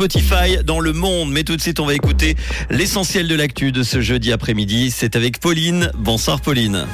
[0.00, 1.30] Spotify dans le monde.
[1.30, 2.34] Mais tout de suite, on va écouter
[2.70, 4.90] l'essentiel de l'actu de ce jeudi après-midi.
[4.90, 5.90] C'est avec Pauline.
[5.94, 6.86] Bonsoir Pauline.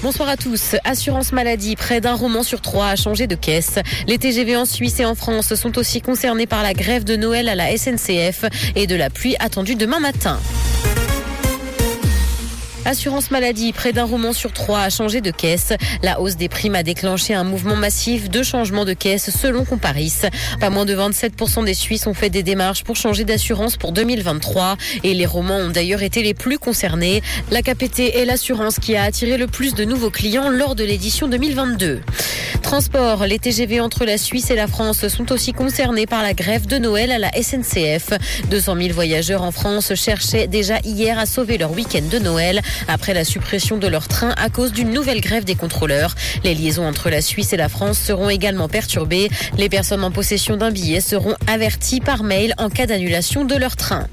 [0.00, 0.76] Bonsoir à tous.
[0.84, 3.80] Assurance maladie, près d'un roman sur trois a changé de caisse.
[4.06, 7.48] Les TGV en Suisse et en France sont aussi concernés par la grève de Noël
[7.48, 8.44] à la SNCF
[8.76, 10.38] et de la pluie attendue demain matin.
[12.86, 15.72] Assurance maladie, près d'un roman sur trois a changé de caisse.
[16.02, 20.22] La hausse des primes a déclenché un mouvement massif de changement de caisse selon Comparis.
[20.60, 24.76] Pas moins de 27% des Suisses ont fait des démarches pour changer d'assurance pour 2023
[25.04, 27.22] et les romans ont d'ailleurs été les plus concernés.
[27.50, 31.28] La KPT est l'assurance qui a attiré le plus de nouveaux clients lors de l'édition
[31.28, 32.00] 2022.
[32.62, 36.66] Transport, les TGV entre la Suisse et la France sont aussi concernés par la grève
[36.66, 38.12] de Noël à la SNCF.
[38.50, 43.14] 200 000 voyageurs en France cherchaient déjà hier à sauver leur week-end de Noël après
[43.14, 46.14] la suppression de leur train à cause d'une nouvelle grève des contrôleurs.
[46.44, 49.30] Les liaisons entre la Suisse et la France seront également perturbées.
[49.56, 53.76] Les personnes en possession d'un billet seront averties par mail en cas d'annulation de leur
[53.76, 54.06] train.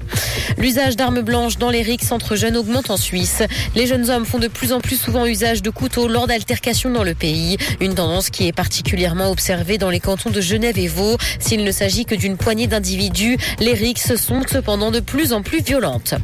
[0.56, 3.42] L'usage d'armes blanches dans les rixes entre jeunes augmente en Suisse.
[3.74, 7.04] Les jeunes hommes font de plus en plus souvent usage de couteaux lors d'altercations dans
[7.04, 7.56] le pays.
[7.80, 11.16] Une tendance qui est particulièrement observée dans les cantons de Genève et Vaud.
[11.38, 15.62] S'il ne s'agit que d'une poignée d'individus, les rixes sont cependant de plus en plus
[15.62, 16.14] violentes.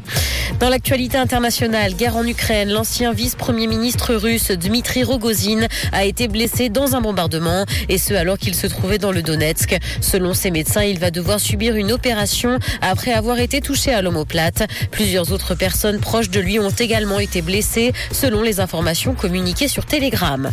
[0.60, 6.68] Dans l'actualité internationale, guerre en Ukraine, l'ancien vice-premier ministre russe Dmitri Rogozin a été blessé
[6.68, 9.76] dans un bombardement et ce alors qu'il se trouvait dans le Donetsk.
[10.00, 14.64] Selon ses médecins, il va devoir subir une opération après avoir été touché à l'omoplate.
[14.90, 19.84] Plusieurs autres personnes proches de lui ont également été blessées selon les informations communiquées sur
[19.84, 20.50] Telegram.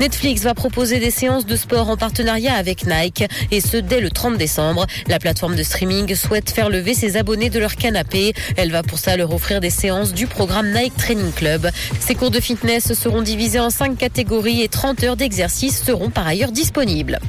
[0.00, 4.10] Netflix va proposer des séances de sport en partenariat avec Nike et ce dès le
[4.10, 4.86] 30 décembre.
[5.08, 8.34] La plateforme de streaming souhaite faire lever ses abonnés de leur canapé.
[8.56, 11.70] Elle va pour ça leur offrir des séances du programme Nike Training Club.
[12.00, 16.26] Ces cours de fitness seront divisés en cinq catégories et 30 heures d'exercice seront par
[16.26, 17.20] ailleurs disponibles.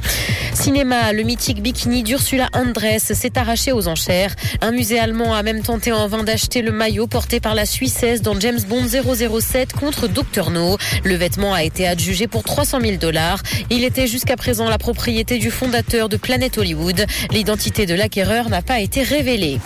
[0.56, 4.36] Cinéma, le mythique bikini d'Ursula Andress s'est arraché aux enchères.
[4.62, 8.24] Un musée allemand a même tenté en vain d'acheter le maillot porté par la Suissesse
[8.24, 10.80] dans James Bond 007 contre Dr No.
[11.04, 13.44] Le vêtement a été adjugé pour 300 000 dollars.
[13.70, 17.06] Il était jusqu'à présent la propriété du fondateur de Planet Hollywood.
[17.30, 19.60] L'identité de l'acquéreur n'a pas été révélée.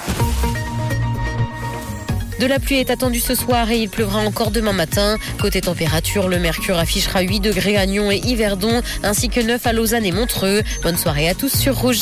[2.42, 5.20] De la pluie est attendue ce soir et il pleuvra encore demain matin.
[5.40, 9.74] Côté température, le mercure affichera 8 degrés à Nyon et Yverdon, ainsi que 9 à
[9.74, 10.64] Lausanne et Montreux.
[10.82, 12.00] Bonne soirée à tous sur Rouge.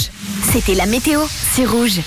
[0.53, 1.97] C'était la météo, c'est Rouge.